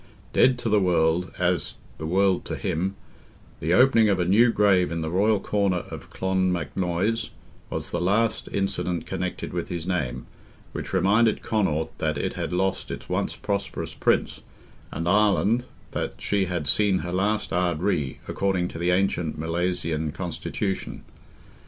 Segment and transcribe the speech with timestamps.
[0.33, 2.95] Dead to the world, as the world to him,
[3.59, 7.29] the opening of a new grave in the royal corner at Clonmacnoise
[7.69, 10.25] was the last incident connected with his name,
[10.71, 14.41] which reminded Connaught that it had lost its once prosperous Prince,
[14.91, 20.13] and Ireland, that she had seen her last Ard Righ, according to the ancient Milesian
[20.15, 21.03] Constitution.